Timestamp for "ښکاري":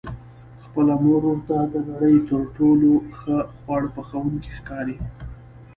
4.57-4.95